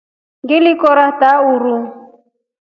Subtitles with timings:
[0.43, 1.83] Ngili kora taa uruu.